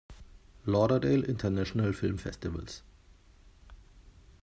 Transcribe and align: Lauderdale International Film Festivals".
Lauderdale 0.65 1.23
International 1.27 1.93
Film 1.93 2.17
Festivals". 2.17 2.81